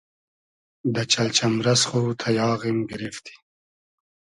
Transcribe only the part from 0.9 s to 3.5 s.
دۂ چئلجئمرئس خو تئیاغیم گیریفتی